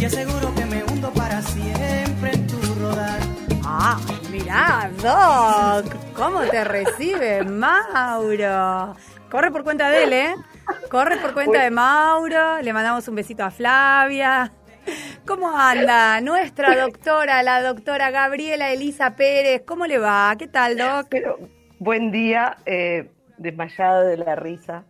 [0.00, 3.20] y aseguro que me hundo para siempre en tu rodar.
[3.64, 3.98] Ah,
[4.30, 8.94] mirá, Doc, ¿cómo te recibe Mauro?
[9.28, 10.34] Corre por cuenta de él, ¿eh?
[10.90, 14.52] Corre por cuenta de Mauro, le mandamos un besito a Flavia.
[15.26, 19.62] ¿Cómo anda nuestra doctora, la doctora Gabriela Elisa Pérez?
[19.66, 20.34] ¿Cómo le va?
[20.38, 21.08] ¿Qué tal, Doc?
[21.10, 21.38] Pero,
[21.78, 24.84] buen día, eh, desmayado de la risa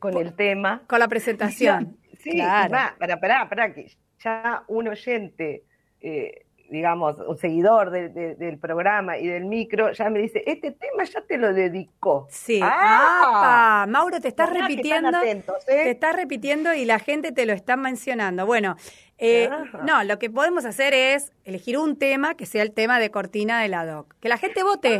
[0.00, 0.82] con el tema.
[0.88, 1.98] Con la presentación.
[2.22, 2.72] Sí, claro.
[2.72, 3.86] va, para, para, para, que
[4.22, 5.64] ya un oyente,
[6.00, 10.70] eh, digamos, un seguidor de- de- del programa y del micro, ya me dice, este
[10.70, 12.26] tema ya te lo dedicó.
[12.30, 12.60] Sí.
[12.62, 13.82] ¡Ah!
[13.84, 13.90] ¡Apa!
[13.92, 15.16] Mauro, te estás Mirá repitiendo.
[15.18, 15.82] atentos, ¿eh?
[15.84, 18.46] Te estás repitiendo y la gente te lo está mencionando.
[18.46, 18.76] Bueno,
[19.18, 19.50] eh,
[19.84, 23.60] no, lo que podemos hacer es elegir un tema que sea el tema de cortina
[23.60, 24.14] de la doc.
[24.20, 24.98] Que la gente vote.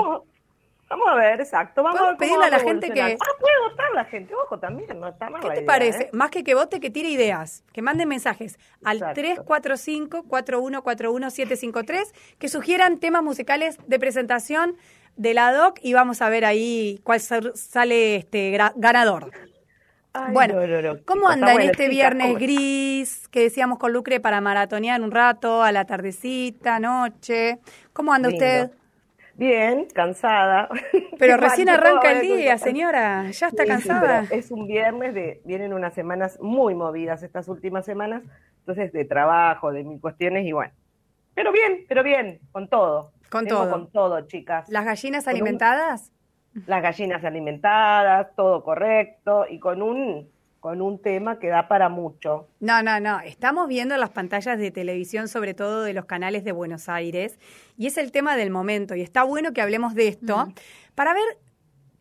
[0.92, 1.82] Vamos a ver, exacto.
[1.82, 3.00] Vamos a pedirle a la gente que-.
[3.02, 6.02] Ah, puede votar la gente, ojo, también, no está mal ¿Qué la te idea, parece?
[6.04, 6.10] ¿eh?
[6.12, 9.20] Más que que vote, que tire ideas, que manden mensajes al Exacto.
[10.82, 14.76] 345-4141-753, que sugieran temas musicales de presentación
[15.16, 19.30] de la doc y vamos a ver ahí cuál sal- sale este ganador.
[20.14, 23.28] Ay, Bueno, no, no, no, ¿cómo chicos, anda está en bueno, este viernes ¿cómo- gris
[23.28, 27.60] que decíamos con Lucre para maratonear un rato, a la tardecita, noche?
[27.94, 28.44] ¿Cómo anda Lindo.
[28.44, 28.70] usted?
[29.46, 30.68] Bien, cansada.
[31.18, 33.28] Pero recién arranca el día, señora.
[33.32, 34.24] ¿Ya está Sí, cansada?
[34.30, 38.22] es un viernes de, vienen unas semanas muy movidas estas últimas semanas,
[38.60, 40.72] entonces de trabajo, de mil cuestiones y bueno.
[41.34, 43.10] Pero bien, pero bien, con todo.
[43.32, 43.68] Con todo.
[43.68, 44.68] Con todo, chicas.
[44.68, 46.12] ¿Las gallinas Con un- alimentadas?
[46.66, 50.30] Las gallinas alimentadas, todo correcto y con un
[50.62, 52.46] con un tema que da para mucho.
[52.60, 53.18] No, no, no.
[53.18, 57.36] Estamos viendo las pantallas de televisión, sobre todo de los canales de Buenos Aires,
[57.76, 58.94] y es el tema del momento.
[58.94, 60.46] Y está bueno que hablemos de esto
[60.94, 61.24] para ver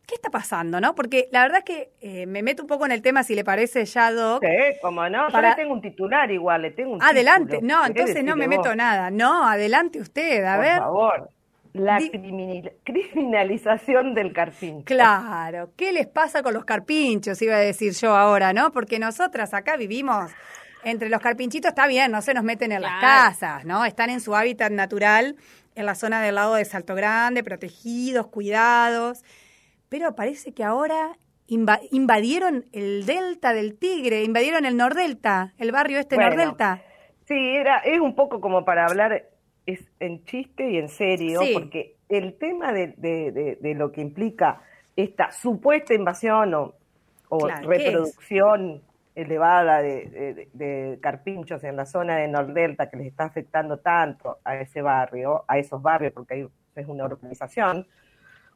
[0.06, 0.94] qué está pasando, ¿no?
[0.94, 3.42] Porque la verdad es que eh, me meto un poco en el tema, si le
[3.42, 4.44] parece ya, Doc.
[4.44, 7.56] Sí, como no, yo Para- le tengo un titular igual, le tengo un Adelante.
[7.56, 7.74] título.
[7.78, 9.10] No, ¿Querés entonces no me meto nada.
[9.10, 10.78] No, adelante usted, a Por ver.
[10.78, 11.30] favor.
[11.72, 11.98] La
[12.84, 14.84] criminalización del carpincho.
[14.84, 17.40] Claro, ¿qué les pasa con los carpinchos?
[17.42, 18.72] Iba a decir yo ahora, ¿no?
[18.72, 20.30] Porque nosotras acá vivimos
[20.84, 23.84] entre los carpinchitos, está bien, no se nos meten en las casas, ¿no?
[23.84, 25.36] Están en su hábitat natural,
[25.74, 29.22] en la zona del lago de Salto Grande, protegidos, cuidados.
[29.88, 31.16] Pero parece que ahora
[31.48, 36.30] inva- invadieron el delta del Tigre, invadieron el Nordelta, el barrio este Bueno.
[36.30, 36.82] Nordelta.
[37.28, 39.28] Sí, era, es un poco como para hablar
[39.66, 41.50] es en chiste y en serio, Sí.
[41.54, 44.62] porque el tema de, de- de- de lo que implica
[44.96, 46.74] esta supuesta invasión o,
[47.28, 48.82] o reproducción
[49.14, 54.80] elevada de, carpinchos en la zona de Nordelta que les está afectando tanto a ese
[54.82, 57.86] barrio, a esos barrios, porque ahí es una organización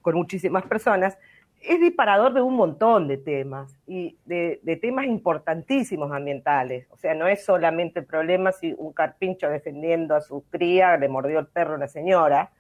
[0.03, 1.19] con muchísimas personas,
[1.67, 6.87] es disparador de un montón de temas y de, de temas importantísimos ambientales.
[6.91, 11.09] O sea, no es solamente el problema si un carpincho defendiendo a su cría le
[11.09, 12.51] mordió el perro a la señora,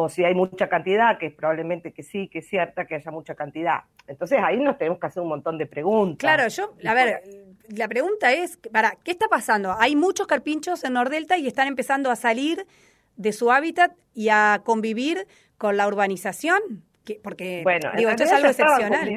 [0.00, 3.10] o si hay mucha cantidad, que es probablemente que sí, que es cierta que haya
[3.10, 3.80] mucha cantidad.
[4.06, 6.20] Entonces ahí nos tenemos que hacer un montón de preguntas.
[6.20, 7.20] Claro, yo, a ver,
[7.68, 9.74] la pregunta es, para, ¿qué está pasando?
[9.76, 12.64] Hay muchos carpinchos en Nordelta y están empezando a salir
[13.16, 15.26] de su hábitat y a convivir
[15.56, 16.60] con la urbanización,
[17.08, 19.08] que, porque Bueno, digo, esto es algo excepcional.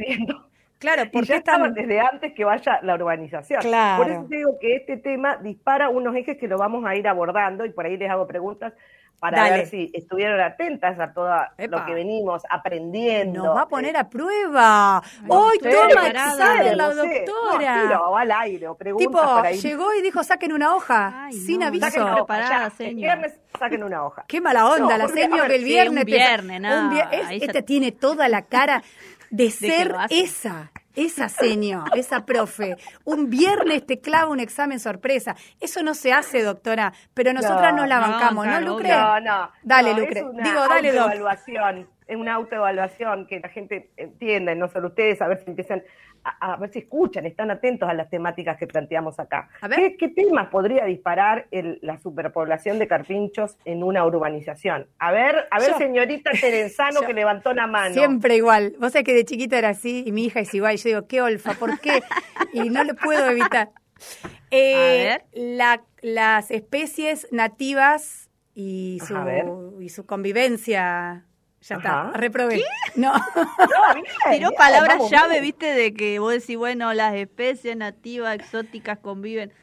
[0.79, 3.61] Claro, Y porque estaban están desde antes que vaya la urbanización.
[3.61, 4.03] Claro.
[4.03, 7.07] Por eso te digo que este tema dispara unos ejes que lo vamos a ir
[7.07, 8.73] abordando y por ahí les hago preguntas
[9.21, 9.57] para Dale.
[9.57, 11.77] ver si estuvieron atentas a todo Epa.
[11.79, 13.43] lo que venimos aprendiendo.
[13.45, 15.01] nos va a poner a prueba.
[15.21, 17.75] No Hoy sé, toma examen la no doctora.
[17.75, 18.67] No, tiro al aire
[18.97, 21.85] tipo, llegó y dijo, saquen una hoja, Ay, sin no, aviso.
[21.85, 22.85] Saquen una hoja, Preparada, ya.
[22.87, 24.25] El viernes saquen una hoja.
[24.27, 26.11] Qué mala onda, No, la porque, señor a ver, que el sí, viernes un te
[26.19, 28.81] sa- viernes, no, un vier- es- ya- esta tiene toda la cara
[29.29, 32.77] de ser esa, esa señor, esa profe.
[33.03, 35.35] Un viernes te clava un examen sorpresa.
[35.59, 38.89] Eso no se hace, doctora, pero nosotras No, nos la no, bancamos, ¿no, claro, Lucre?
[38.89, 39.51] No, no.
[39.63, 40.19] Dale, no, Lucre.
[40.19, 41.01] Es una Digo, dale, Doc.
[41.03, 41.89] autoevaluación.
[42.11, 45.81] Es una autoevaluación que la gente entienda, y no solo ustedes, a ver si empiezan,
[46.25, 49.47] a, a ver si escuchan, están atentos a las temáticas que planteamos acá.
[49.61, 49.79] A ver.
[49.79, 54.87] ¿Qué, qué temas podría disparar el- la superpoblación de carpinchos en una urbanización?
[54.99, 55.77] A ver, a ver, Yo.
[55.77, 57.07] señorita Terenzano Yo.
[57.07, 57.93] que levantó la mano.
[57.95, 58.73] Siempre igual.
[58.77, 60.73] Vos sabés que de chiquita era así y mi hija es igual.
[60.75, 62.01] Y yo digo, qué olfa, ¿por qué?
[62.51, 63.69] Y no lo puedo evitar.
[64.53, 64.79] Eh, A
[65.13, 65.23] ver.
[65.31, 71.23] la- las especies nativas y su, y su convivencia.
[71.61, 72.05] Ya Ajá.
[72.07, 72.61] está, reprobé.
[72.95, 73.13] No.
[73.13, 73.21] No,
[73.93, 75.43] bien, Tiró bien, palabras vamos llave, bien.
[75.43, 79.53] viste, de que vos decís, bueno, las especies nativas, exóticas conviven.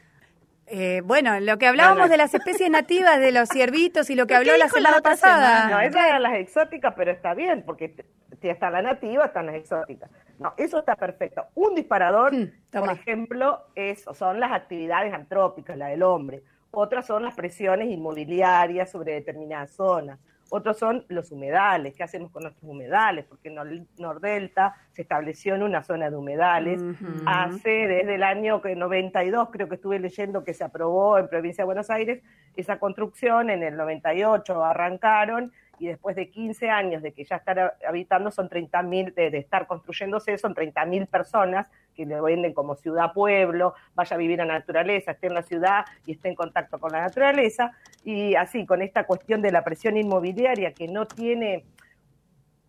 [0.70, 4.34] Eh, bueno, lo que hablábamos de las especies nativas, de los ciervitos y lo que
[4.34, 5.62] ¿Qué habló la semana otra pasada.
[5.62, 5.70] semana?
[5.70, 8.04] No, esas eran las exóticas, pero está bien, porque t-
[8.50, 10.10] está la nativa, están las exóticas.
[10.38, 11.46] No, eso está perfecto.
[11.54, 16.42] Un disparador, Mm, por ejemplo, es, son las actividades antrópicas, la del hombre.
[16.70, 20.18] otras son las presiones inmobiliarias sobre determinadas zonas,
[20.50, 23.24] otros son los humedales, ¿qué hacemos con nuestros humedales?
[23.24, 23.50] Porque
[23.98, 26.80] Nordelta se estableció en una zona de humedales
[27.26, 31.66] hace desde el año 92, creo que estuve leyendo que se aprobó en provincia de
[31.66, 32.22] Buenos Aires
[32.56, 37.70] esa construcción, en el 98 arrancaron y después de 15 años de que ya están
[37.86, 43.74] habitando, son 30.000, de, de estar construyéndose, son 30.000 personas que le venden como ciudad-pueblo,
[43.96, 47.00] vaya a vivir a naturaleza, esté en la ciudad y esté en contacto con la
[47.00, 47.72] naturaleza,
[48.04, 51.64] y así, con esta cuestión de la presión inmobiliaria que no tiene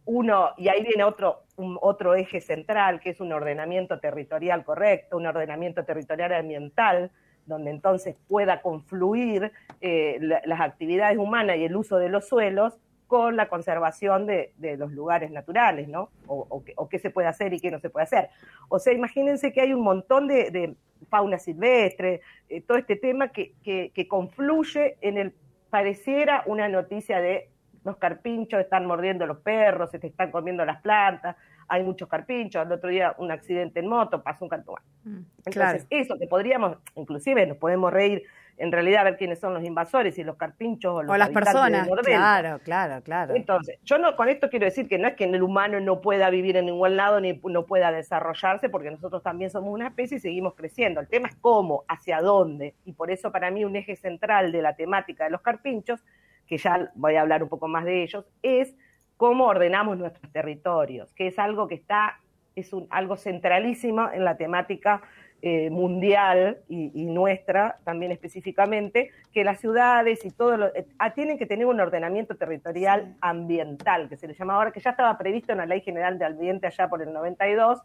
[0.06, 1.44] uno, y ahí viene otro,
[1.80, 7.12] otro eje central, que es un ordenamiento territorial correcto, un ordenamiento territorial ambiental,
[7.46, 13.35] donde entonces pueda confluir eh, las actividades humanas y el uso de los suelos con
[13.35, 16.11] la conservación de, los lugares naturales, ¿no?
[16.27, 18.29] O, qué se puede hacer y qué no se puede hacer.
[18.69, 20.75] O sea, imagínense que hay un montón de,
[21.09, 25.33] fauna silvestre, eh, todo este tema que, que, confluye en el,
[25.71, 27.50] pareciera una noticia de
[27.83, 31.35] los carpinchos están mordiendo los perros, se te están comiendo las plantas,
[31.67, 34.83] hay muchos carpinchos, el otro día un accidente en moto, pasó un carpincho.
[35.03, 38.23] Mm, Entonces, eso que podríamos, inclusive nos podemos reír
[38.59, 41.88] en realidad ver quiénes son los invasores, y los carpinchos o, los o las personas.
[42.03, 43.35] claro, claro, claro.
[43.35, 46.29] Entonces, yo no con esto quiero decir que no es que el humano no pueda
[46.29, 50.19] vivir en ningún lado ni no pueda desarrollarse, porque nosotros también somos una especie y
[50.19, 51.00] seguimos creciendo.
[51.00, 54.61] El tema es cómo, hacia dónde, y por eso para mí un eje central de
[54.61, 56.03] la temática de los carpinchos,
[56.45, 58.75] que ya voy a hablar un poco más de ellos, es
[59.15, 62.19] cómo ordenamos nuestros territorios, que es algo que está,
[62.56, 65.01] es un, algo centralísimo en la temática
[65.41, 71.38] eh, mundial y, nuestra también específicamente, que las ciudades y todo lo, eh, ah, tienen
[71.38, 75.53] que tener un ordenamiento territorial ambiental, que se le llama ahora, que ya estaba previsto
[75.53, 77.81] en la Ley General de Ambiente allá por el 92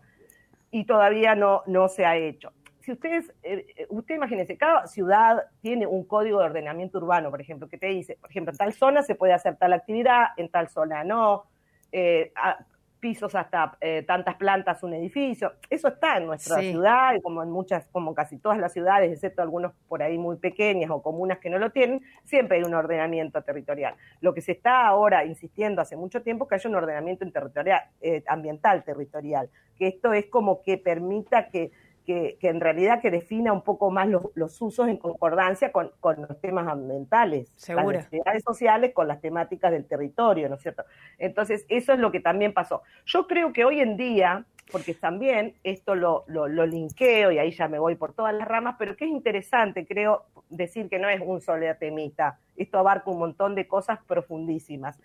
[0.73, 2.53] y todavía no, no se ha hecho.
[2.81, 7.69] Si ustedes, eh, usted imagínense, cada ciudad tiene un código de ordenamiento urbano, por ejemplo,
[7.69, 10.69] que te dice, por ejemplo, en tal zona se puede hacer tal actividad, en tal
[10.69, 11.45] zona no,
[13.05, 15.53] pisos hasta eh, tantas plantas un edificio.
[15.69, 19.43] Eso está en nuestra ciudad y como en muchas, como casi todas las ciudades, excepto
[19.43, 23.43] algunos por ahí muy pequeñas o comunas que no lo tienen, siempre hay un ordenamiento
[23.43, 23.95] territorial.
[24.23, 27.83] Lo que se está ahora insistiendo hace mucho tiempo es que haya un ordenamiento territorial,
[28.01, 31.73] eh, ambiental territorial, que esto es como que permita que
[32.05, 36.69] que, en realidad que defina un poco más los, usos en concordancia con, los temas
[36.69, 40.85] ambientales, las necesidades sociales con las temáticas del territorio, ¿no es cierto?
[41.19, 42.83] Entonces, eso es lo que también pasó.
[43.07, 47.51] Yo creo que hoy en día, porque también esto lo, lo, lo linkeo y ahí
[47.51, 51.09] ya me voy por todas las ramas, pero que es interesante, creo, decir que no
[51.09, 54.99] es un solo temita, esto abarca un montón de cosas profundísimas.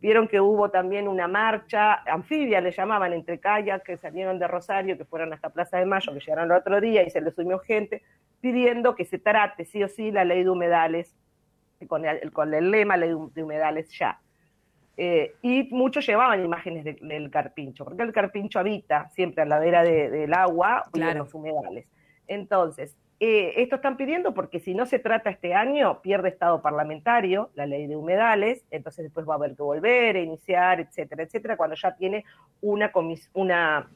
[0.00, 4.96] Vieron que hubo también una marcha anfibia, le llamaban, entre calles que salieron de Rosario,
[4.96, 7.58] que fueron hasta Plaza de Mayo, que llegaron el otro día y se les sumió
[7.58, 8.02] gente,
[8.40, 11.14] pidiendo que se trate sí o sí la ley de humedales,
[11.86, 14.20] con el, con el lema ley de humedales ya.
[14.96, 19.82] Eh, y muchos llevaban imágenes del carpincho, porque el carpincho habita siempre a la vera
[19.82, 21.86] del agua y en los humedales.
[22.26, 27.50] Entonces, eh, esto están pidiendo porque si no se trata este año, pierde estado parlamentario
[27.54, 31.56] la ley de humedales, entonces después va a haber que volver a iniciar, etcétera, etcétera,
[31.58, 32.24] cuando ya tiene
[32.62, 32.90] una,
[33.34, 33.86] una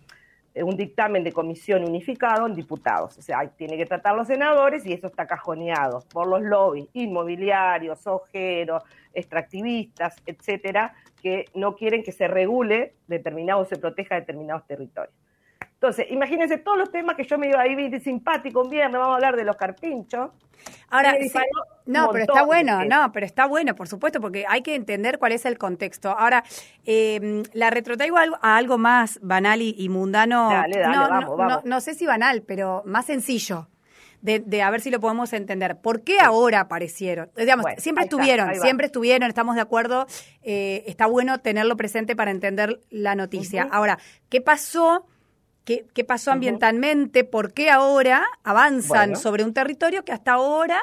[0.54, 3.18] eh, un dictamen de comisión unificado en diputados.
[3.18, 8.06] O sea, tiene que tratar los senadores y eso está cajoneado por los lobbies inmobiliarios,
[8.06, 8.82] ojeros,
[9.14, 15.16] extractivistas, etcétera, que no quieren que se regule determinado o se proteja determinados territorios.
[15.84, 19.12] Entonces, imagínense todos los temas que yo me iba a ir simpático un viernes, vamos
[19.12, 20.30] a hablar de los carpinchos.
[20.88, 21.14] Ahora,
[21.84, 25.32] no, pero está bueno, no, pero está bueno, por supuesto, porque hay que entender cuál
[25.32, 26.08] es el contexto.
[26.08, 26.42] Ahora,
[26.86, 30.48] eh, la retrotraigo a algo más banal y, mundano.
[30.48, 31.64] Dale, dale, no, vamos, vamos.
[31.66, 33.68] No, sé si banal, pero más sencillo.
[34.22, 35.82] De, a ver si lo podemos entender.
[35.82, 37.30] ¿Por qué ahora aparecieron?
[37.36, 40.06] Digamos, siempre estuvieron, siempre estuvieron, estamos de acuerdo.
[40.40, 43.68] Eh, está bueno tenerlo presente para entender la noticia.
[43.70, 43.98] Ahora,
[44.30, 45.04] ¿qué pasó?
[45.64, 47.24] ¿Qué, qué pasó ambientalmente?
[47.24, 50.78] ¿Por qué ahora avanzan sobre un territorio que hasta ahora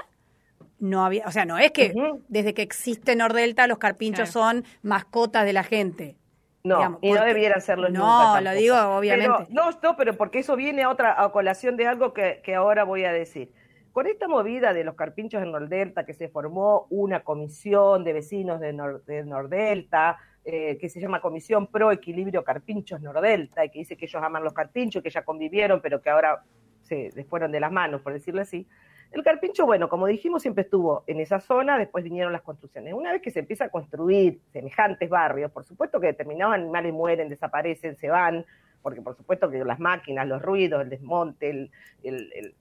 [0.79, 1.25] no había?
[1.27, 1.93] O sea, no es que
[2.27, 6.17] desde que existe Nordelta los carpinchos son mascotas de la gente.
[6.63, 9.47] No, y no debieran serlo no, lo digo obviamente.
[9.49, 12.83] no, no, pero porque eso viene a otra a colación de algo que, que ahora
[12.83, 13.51] voy a decir.
[13.91, 18.59] Con esta movida de los carpinchos en Nordelta, que se formó una comisión de vecinos
[18.61, 18.73] de,
[19.05, 24.05] de Nordelta, eh, que se llama Comisión Pro Equilibrio Carpinchos Nordelta, y que dice que
[24.05, 26.43] ellos aman los carpinchos, que ya convivieron, pero que ahora
[26.81, 28.67] se les fueron de las manos, por decirlo así.
[29.11, 32.93] El carpincho, bueno, como dijimos, siempre estuvo en esa zona, después vinieron las construcciones.
[32.93, 37.27] Una vez que se empieza a construir semejantes barrios, por supuesto que determinados animales mueren,
[37.27, 38.45] desaparecen, se van,
[38.81, 41.69] porque por supuesto que las máquinas, los ruidos, el desmonte,
[42.03, 42.55] el,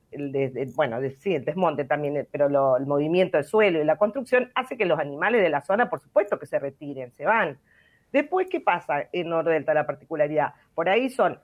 [0.74, 4.86] bueno, sí, el desmonte también, pero el movimiento del suelo y la construcción hace que
[4.86, 7.58] los animales de la zona, por supuesto que se retiren, se van.
[8.12, 10.54] Después, ¿qué pasa en Nordelta la particularidad?
[10.74, 11.38] Por ahí son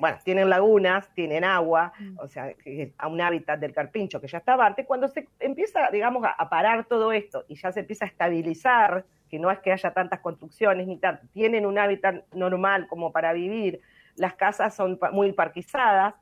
[0.00, 2.18] bueno, tienen lagunas, tienen agua, mm.
[2.18, 2.52] o sea,
[2.98, 6.84] a un hábitat del carpincho que ya estaba antes, cuando se empieza, digamos, a, parar
[6.84, 10.86] todo esto y ya se empieza a estabilizar, que no es que haya tantas construcciones
[10.86, 13.80] ni tanto, tienen un hábitat normal como para vivir,
[14.16, 16.14] las casas son muy parquizadas,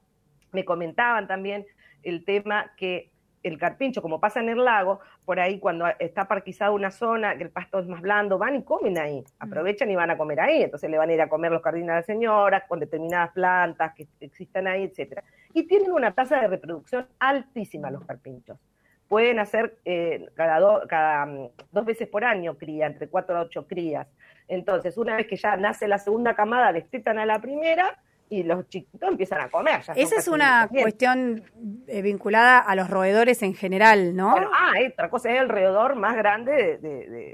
[0.53, 1.67] me comentaban también
[2.03, 3.11] el tema que
[3.43, 7.45] el carpincho, como pasa en el lago, por ahí cuando está parquizada una zona, que
[7.45, 9.25] el pasto es más blando, van y comen ahí, mm.
[9.39, 11.91] aprovechan y van a comer ahí, entonces le van a ir a comer los jardines
[11.91, 15.23] a las señoras con determinadas plantas que existen ahí, etcétera.
[15.55, 18.59] Y tienen una tasa de reproducción altísima los carpinchos.
[19.09, 23.67] Pueden hacer eh, cada, cada mm, dos veces por año cría, entre cuatro a ocho
[23.67, 24.07] crías.
[24.49, 27.99] Entonces, una vez que ya nace la segunda camada, destetan a la primera,
[28.31, 29.81] y los chiquitos empiezan a comer.
[29.95, 31.43] Esa es una cuestión
[31.87, 34.35] eh, vinculada a los roedores en general, ¿no?
[34.37, 36.79] ah, otra cosa es el roedor más grande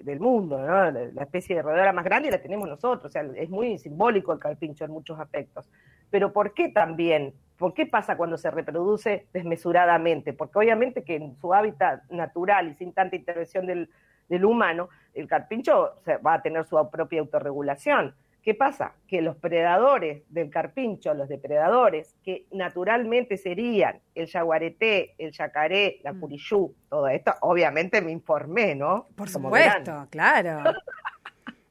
[0.05, 0.91] del mundo, ¿no?
[0.91, 4.39] La especie de roedora más grande la tenemos nosotros, o sea, es muy simbólico el
[4.39, 5.69] carpincho en muchos aspectos.
[6.11, 7.35] Pero ¿por qué también?
[7.57, 10.33] ¿Por qué pasa cuando se reproduce desmesuradamente?
[10.33, 13.91] Porque obviamente que en su hábitat natural y sin tanta intervención del,
[14.29, 18.93] del humano, el carpincho va a tener su propia autorregulación ¿Qué pasa?
[19.09, 26.13] Que los predadores del carpincho, los depredadores, que naturalmente serían el yaguareté, el yacaré, la
[26.13, 26.21] mm.
[26.21, 29.09] curiyú, todo esto, obviamente me informé, ¿no?
[29.17, 30.63] Por supuesto, claro.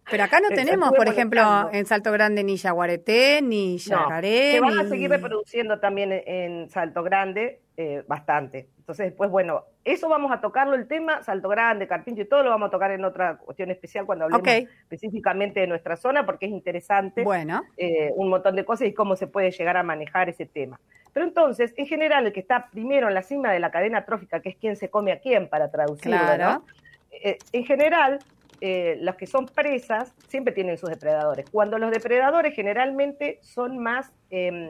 [0.09, 4.53] Pero acá no tenemos, por ejemplo, en Salto Grande ni yaguareté, ni yacaré.
[4.53, 8.67] se van a seguir reproduciendo también en Salto Grande eh, bastante.
[8.77, 12.51] Entonces, después, bueno, eso vamos a tocarlo, el tema, Salto Grande, Carpincho y todo lo
[12.51, 16.51] vamos a tocar en otra cuestión especial cuando hablemos específicamente de nuestra zona, porque es
[16.51, 17.63] interesante bueno.
[17.75, 20.79] Eh, un montón de cosas y cómo se puede llegar a manejar ese tema.
[21.13, 24.39] Pero entonces, en general, el que está primero en la cima de la cadena trófica,
[24.39, 26.63] que es quien se come a quién para traducirlo,
[27.09, 28.19] eh, en general,
[28.61, 31.49] los que son presas siempre tienen sus depredadores.
[31.49, 34.69] Cuando los depredadores generalmente son más em,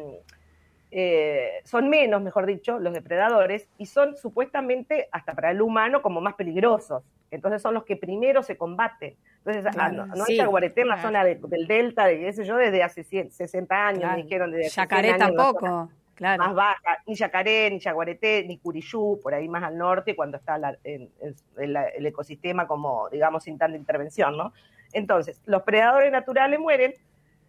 [0.95, 6.21] eh, son menos, mejor dicho, los depredadores y son supuestamente, hasta para el humano, como
[6.21, 7.01] más peligrosos.
[7.31, 9.15] Entonces son los que primero se combaten.
[9.43, 12.83] Entonces, ah, no, hay jaguareté en la zona del delta, de, qué sé yo, desde
[12.83, 14.51] hace 60 años, me dijeron.
[14.51, 15.89] Desde Yacaré tampoco.
[16.13, 16.43] Claro.
[16.43, 20.59] Más baja, ni yacaré, ni yaguareté, ni curiyú, por ahí más al norte, cuando está
[20.83, 24.53] el ecosistema como, digamos, sin tanta intervención, ¿no?
[24.93, 26.93] Entonces, los predadores naturales mueren,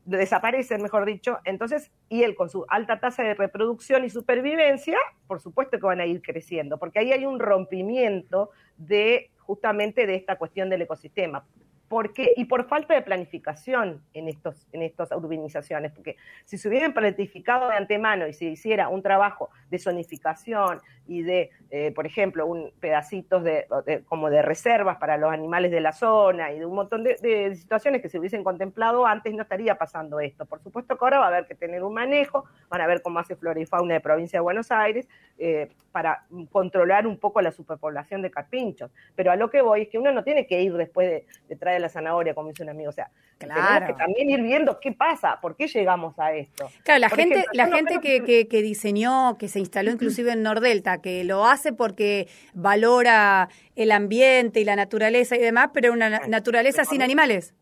[0.05, 5.41] desaparecen, mejor dicho, entonces, y él con su alta tasa de reproducción y supervivencia, por
[5.41, 10.37] supuesto que van a ir creciendo, porque ahí hay un rompimiento de justamente de esta
[10.37, 11.47] cuestión del ecosistema.
[11.95, 16.93] Porque, y por falta de planificación en estos en estas urbanizaciones, porque si se hubieran
[16.93, 22.47] planificado de antemano y se hiciera un trabajo de zonificación y de, eh, por ejemplo,
[22.47, 23.69] un pedacitos de,
[24.07, 28.03] como de reservas para los animales de la zona y de un montón de, situaciones
[28.03, 30.47] que se hubiesen contemplado antes, no estaría pasando esto.
[30.47, 33.21] Por supuesto que ahora va a haber que tener un manejo, van a ver cómo
[33.21, 35.07] hace flora y fauna de provincia de Buenos Aires
[35.39, 38.91] eh, para controlar un poco la superpoblación de carpinchos.
[39.15, 41.55] Pero a lo que voy es que uno no tiene que ir después de, de
[41.55, 42.91] traer la zanahoria, como dice un amigo.
[42.91, 46.69] O sea, tenemos que también ir viendo qué pasa, por qué llegamos a esto.
[46.83, 51.23] Claro, la gente, la gente que, que, diseñó, que se instaló inclusive en Nordelta, que
[51.23, 57.03] lo hace porque valora el ambiente y la naturaleza y demás, pero una naturaleza sin
[57.03, 57.55] animales.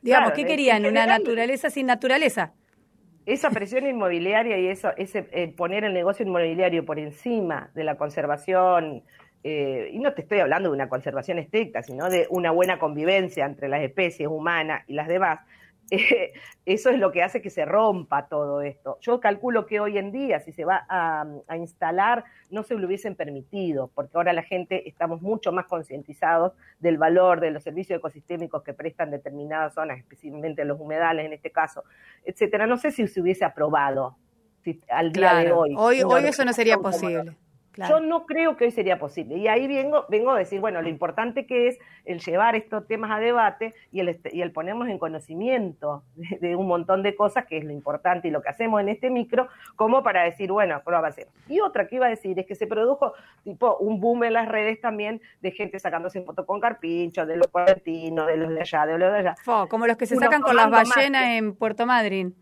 [0.00, 0.86] Digamos, ¿qué querían?
[0.86, 2.54] ¿Una naturaleza sin naturaleza?
[3.26, 7.96] Esa presión inmobiliaria y eso, ese eh, poner el negocio inmobiliario por encima de la
[7.96, 9.02] conservación
[9.42, 13.44] eh, y no te estoy hablando de una conservación estricta, sino de una buena convivencia
[13.44, 15.40] entre las especies humanas y las demás,
[15.90, 16.32] eh,
[16.64, 18.98] eso es lo que hace que se rompa todo esto.
[19.00, 21.26] Yo calculo que hoy en día, si se va a,
[21.56, 26.98] instalar, no se lo hubiesen permitido, porque ahora la gente estamos mucho más concientizados del
[26.98, 31.84] valor de los servicios ecosistémicos que prestan determinadas zonas, especialmente los humedales en este caso,
[32.24, 32.66] etcétera.
[32.66, 34.16] No sé si se hubiese aprobado
[34.88, 35.74] al día de hoy.
[35.76, 37.36] Hoy, hoy eso no sería posible.
[37.88, 39.36] Yo no creo que hoy sería posible.
[39.36, 43.10] Y ahí vengo, vengo a decir, bueno, lo importante que es el llevar estos temas
[43.10, 47.58] a debate y el, y el ponernos en conocimiento de, un montón de cosas, que
[47.58, 50.96] es lo importante y lo que hacemos en este micro, como para decir, bueno, lo
[51.04, 51.28] hacer.
[51.48, 53.12] Y otra que iba a decir es que se produjo
[53.44, 57.48] tipo un boom en las redes también de gente sacándose fotos con carpinchos, de los
[57.48, 59.34] cuarentinos, de los de allá, de los de allá.
[59.68, 62.34] como los que se sacan con las ballenas en Puerto Madryn.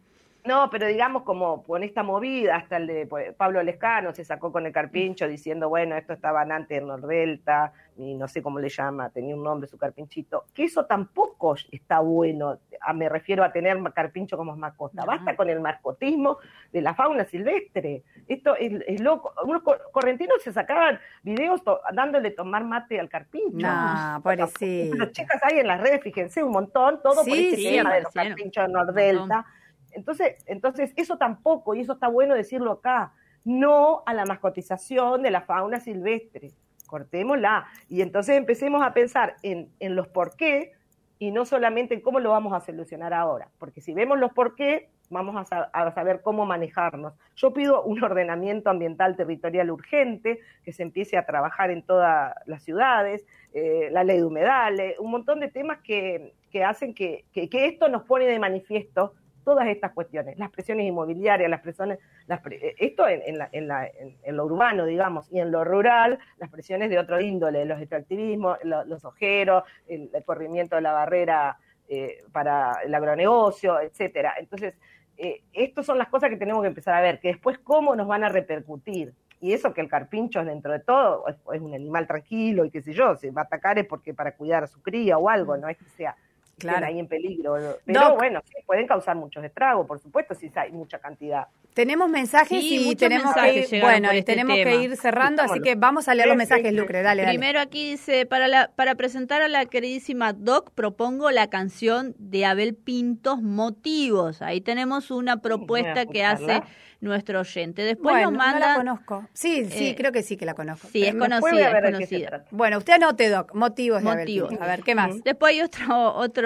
[0.44, 4.52] No, pero digamos como con esta movida, hasta el de pues, Pablo Lescano se sacó
[4.52, 8.68] con el carpincho diciendo, bueno, esto estaba antes en Nordelta, y no sé cómo le
[8.68, 13.52] llama, tenía un nombre su carpinchito, que eso tampoco está bueno, a- me refiero a
[13.52, 15.06] tener carpincho como mascota, No.
[15.06, 16.36] basta con el mascotismo
[16.70, 21.80] de la fauna silvestre, esto es, es loco, unos cor- correntinos se sacaban videos to-
[21.94, 23.66] dándole tomar mate al carpincho.
[23.66, 25.06] No, pobrecito.
[25.06, 28.12] chicas hay en las redes, fíjense, un montón, todo por este sí, tema de los
[28.12, 29.46] carpinchos de Nordelta.
[29.94, 33.12] Entonces, entonces, eso tampoco, y eso está bueno decirlo acá,
[33.44, 36.50] no a la mascotización de la fauna silvestre.
[36.86, 37.66] Cortémosla.
[37.88, 40.72] Y entonces empecemos a pensar en, en los por qué
[41.18, 43.48] y no solamente en cómo lo vamos a solucionar ahora.
[43.58, 47.14] Porque si vemos los por qué, vamos a, sa- a saber cómo manejarnos.
[47.36, 52.62] Yo pido un ordenamiento ambiental territorial urgente, que se empiece a trabajar en todas las
[52.62, 57.48] ciudades, eh, la ley de humedales, un montón de temas que, que hacen que, que,
[57.48, 62.40] que esto nos pone de manifiesto todas estas cuestiones, las presiones inmobiliarias, las presiones, las
[62.40, 65.52] pre- eh, esto en, en la- en la- en- en lo urbano, digamos, y en
[65.52, 70.76] lo rural, las presiones de otro índole, los extractivismos, lo- los ojeros, el, el corrimiento
[70.76, 71.58] de la barrera
[71.88, 74.34] eh, para el agronegocio, etcétera.
[74.38, 74.74] Entonces,
[75.18, 78.08] eh, estas son las cosas que tenemos que empezar a ver, que después cómo nos
[78.08, 79.12] van a repercutir.
[79.40, 82.80] Y eso que el carpincho dentro de todo es, es un animal tranquilo y qué
[82.80, 85.56] sé yo, si va a atacar es porque para cuidar a su cría o algo,
[85.58, 86.16] no es que sea
[86.58, 86.86] Claro.
[86.86, 87.54] ahí en peligro.
[87.84, 88.16] Pero Doc.
[88.16, 91.46] bueno, sí, pueden causar muchos estragos, por supuesto, si hay mucha cantidad.
[91.74, 94.82] Tenemos mensajes Sí, y tenemos que mensajes ir, bueno, y este tenemos que tema.
[94.84, 96.76] ir cerrando, así que vamos a leer los mensajes, sí, sí.
[96.76, 97.36] Lucre, dale, dale.
[97.36, 102.46] Primero aquí dice, para, la, para presentar a la queridísima Doc, propongo la canción de
[102.46, 104.40] Abel Pintos, Motivos.
[104.40, 106.62] Ahí tenemos una propuesta que hace
[107.00, 107.82] nuestro oyente.
[107.82, 108.76] Después bueno, nos no la manda...
[108.76, 109.28] conozco.
[109.32, 110.88] Sí, sí, eh, creo que sí que la conozco.
[110.88, 112.42] sí, es conocida, es.
[112.50, 114.26] Bueno, usted anote, Doc, motivos de Abel.
[114.26, 114.60] Pintos.
[114.60, 115.22] A ver, ¿qué más?
[115.22, 116.43] Después hay otro, otro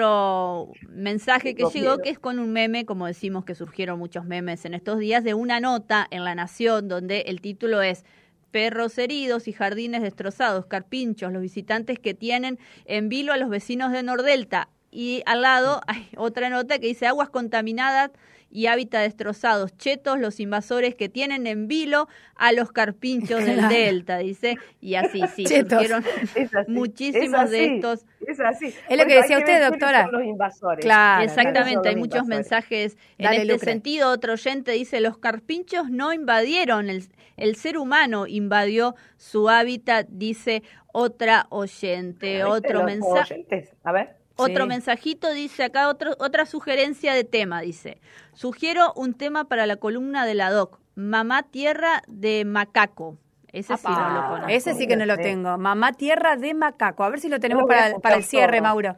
[0.87, 1.97] mensaje que llegó quiero.
[1.99, 5.33] que es con un meme, como decimos que surgieron muchos memes en estos días, de
[5.33, 8.05] una nota en La Nación donde el título es
[8.51, 13.91] Perros heridos y jardines destrozados, carpinchos, los visitantes que tienen en vilo a los vecinos
[13.91, 14.69] de Nordelta.
[14.91, 18.11] Y al lado hay otra nota que dice aguas contaminadas
[18.51, 23.67] y hábitat destrozados, chetos, los invasores que tienen en vilo a los carpinchos del.
[23.69, 24.57] Delta, dice.
[24.81, 28.73] Y así, sí, surgieron así, muchísimos de estos Es así.
[28.89, 30.07] Es lo que decía usted, doctora.
[30.11, 30.83] los invasores.
[30.83, 32.37] Claro, ¿Quiénes son Exactamente, hay muchos invasores?
[32.37, 33.71] mensajes en Dale, este Lucre.
[33.71, 34.09] sentido.
[34.11, 37.03] Otro oyente dice, los carpinchos no invadieron, el,
[37.37, 42.43] el ser humano invadió su hábitat, dice otra oyente.
[42.43, 43.45] ¿Viste Otro mensaje.
[43.83, 44.18] A ver.
[44.39, 44.69] Otro Sí.
[44.69, 47.99] mensajito dice acá otro, otra sugerencia de tema, dice.
[48.33, 50.79] Sugiero un tema para la columna de la doc.
[50.95, 53.17] Mamá tierra de macaco.
[53.51, 54.47] Ese sí no lo conozco.
[54.49, 55.57] Ese sí que no lo tengo.
[55.57, 57.03] Mamá Tierra de Macaco.
[57.03, 58.63] A ver si lo tenemos para, para el cierre, todo.
[58.67, 58.95] Mauro.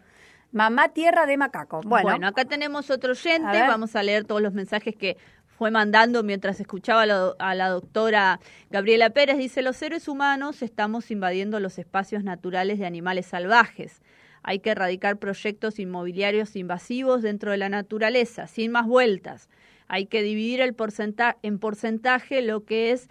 [0.52, 1.80] Mamá Tierra de Macaco.
[1.86, 3.62] Bueno, Bueno, acá tenemos otro oyente.
[3.62, 5.16] Vamos a leer todos los mensajes que
[5.48, 9.38] fue mandando mientras escuchaba a la, a la doctora Gabriela Pérez.
[9.38, 14.02] Dice, los seres humanos estamos invadiendo los espacios naturales de animales salvajes.
[14.44, 19.50] Hay que erradicar proyectos inmobiliarios invasivos dentro de la naturaleza, sin más vueltas.
[19.88, 23.10] Hay que dividir el porcenta en porcentaje lo que es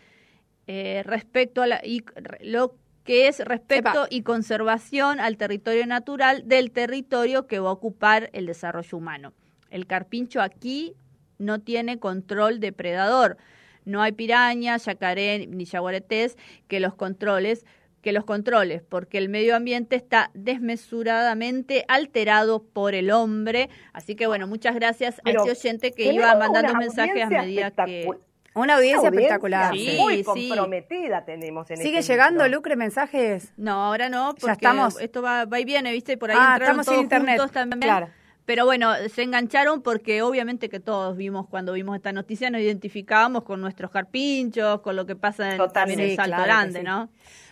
[0.67, 2.05] eh, respecto a la y
[2.41, 4.07] lo que es respecto Epa.
[4.11, 9.33] y conservación al territorio natural del territorio que va a ocupar el desarrollo humano.
[9.71, 10.95] El carpincho aquí
[11.39, 13.39] no tiene control depredador.
[13.85, 16.37] No hay pirañas, yacaré ni yaguaretés
[16.69, 17.65] que los controles
[18.03, 23.69] que los controles, porque el medio ambiente está desmesuradamente alterado por el hombre.
[23.93, 27.71] Así que bueno, muchas gracias Pero a ese oyente que iba mandando mensajes a medida
[27.73, 28.09] que...
[28.55, 29.75] una audiencia Audiencia espectacular.
[29.75, 30.49] Sí, Muy sí.
[30.49, 32.57] comprometida tenemos en ¿Sigue este llegando, micro.
[32.59, 33.53] Lucre, mensajes?
[33.57, 34.99] No, ahora no, porque estamos?
[35.01, 36.17] esto va, va y viene, ¿viste?
[36.17, 37.39] Por ahí Ah, entraron estamos sin todos internet.
[37.39, 37.81] juntos también.
[37.81, 38.09] Claro.
[38.51, 43.45] Pero bueno, se engancharon porque obviamente que todos vimos cuando vimos esta noticia, nos identificábamos
[43.45, 46.85] con nuestros carpinchos, con lo que pasa en, Sí, Salto claro que Grande, sí.
[46.85, 47.09] ¿no?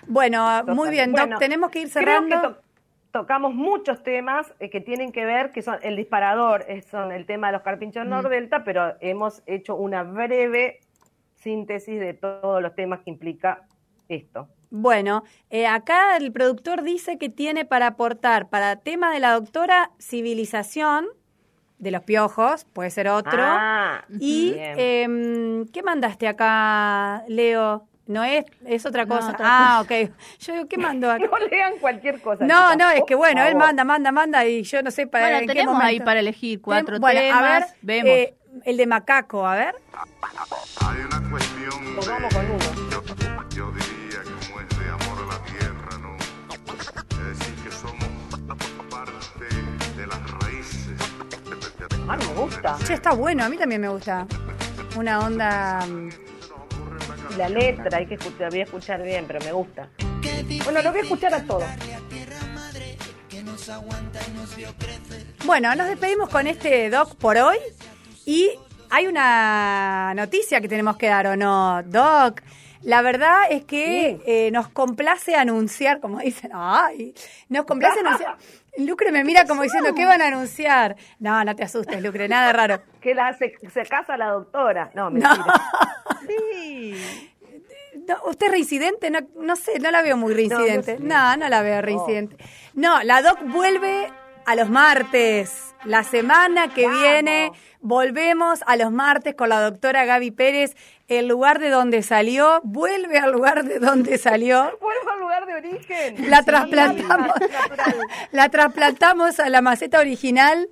[0.09, 2.35] Bueno, muy bien, Doc, Bueno, tenemos que ir Creo cerrando.
[2.43, 2.61] que to-
[3.13, 7.47] tocamos muchos temas eh, que tienen que ver, que son el disparador, son el tema
[7.47, 8.09] de los carpinchos Mm.
[8.11, 10.81] Nordelta, pero hemos hecho una breve
[11.37, 13.63] síntesis de todos los temas que implica
[14.09, 14.49] esto.
[14.71, 19.91] Bueno, eh, acá el productor dice que tiene para aportar para tema de la doctora
[19.99, 21.07] civilización
[21.79, 23.41] de los piojos, puede ser otro.
[23.43, 24.75] Ah, y bien.
[24.79, 27.87] em, ¿qué mandaste acá, Leo?
[28.07, 29.37] No es, es otra cosa.
[29.39, 30.11] ah, ok.
[30.41, 31.25] Yo digo, ¿qué mandó acá?
[31.31, 32.45] no lean cualquier cosa.
[32.47, 35.39] No, no, es que bueno, él manda, manda, manda y yo no sé para Bueno,
[35.41, 37.39] en qué tenemos ahí para elegir cuatro Bueno, temas.
[37.39, 38.11] a ver, Vemos.
[38.11, 39.75] eh, el de macaco, a ver.
[40.81, 43.28] Hay una cuestión Nos de, vamos con uno.
[52.09, 52.79] Ah, me gusta.
[52.87, 54.27] Che, está bueno, a mí también me gusta.
[54.97, 55.85] Una onda...
[55.87, 56.09] mm,
[57.37, 59.89] la letra, hay que escuchar, voy a escuchar bien, pero me gusta.
[60.65, 61.65] Bueno, lo voy a escuchar a todos.
[65.45, 67.59] Bueno, nos despedimos con este doc por hoy
[68.25, 68.51] y
[68.91, 72.41] hay una noticia que tenemos que dar, ¿o no, doc?
[72.83, 77.15] La verdad es que eh, nos complace anunciar, como dicen, ay,
[77.49, 78.37] nos complace anunciar.
[78.87, 80.97] Lucre me mira como diciendo, ¿qué van a anunciar?
[81.19, 82.83] No, no te asustes, Lucre, nada raro.
[83.01, 84.91] Que la, se, se casa la doctora.
[84.95, 85.11] No, No.
[85.11, 85.45] mentira.
[86.29, 86.95] Sí.
[88.07, 89.11] No, ¿Usted es reincidente?
[89.11, 90.99] No, no sé, no la veo muy reincidente.
[91.01, 92.37] No, no, la veo reincidente.
[92.75, 94.11] No, la doc vuelve
[94.49, 95.75] a los martes.
[95.85, 97.03] La semana que Vamos.
[97.03, 100.75] viene volvemos a los martes con la doctora Gaby Pérez.
[101.07, 104.73] El lugar de donde salió, vuelve al lugar de donde salió.
[104.81, 106.31] Vuelvo al lugar de origen.
[106.31, 107.31] La trasplantamos,
[108.33, 110.71] la trasplantamos a la maceta original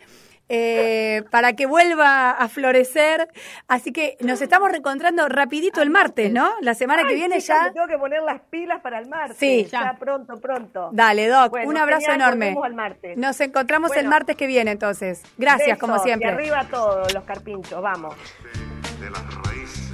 [0.48, 3.28] eh, para que vuelva a florecer.
[3.68, 6.50] Así que nos estamos reencontrando rapidito el martes, ¿no?
[6.60, 7.64] La semana que viene ya.
[7.64, 9.36] me tengo que poner las pilas para el martes.
[9.38, 9.66] Sí.
[9.70, 10.90] Ya, pronto, pronto.
[10.92, 12.46] Dale, Doc, Bueno, un abrazo genial, enorme.
[12.46, 13.16] nos vemos al martes.
[13.18, 15.22] Nos encontramos el martes que viene, entonces.
[15.36, 16.28] Gracias, Besos, como Y siempre.
[16.28, 18.14] arriba todos los carpinchos, vamos.
[19.00, 19.85] de las raíces.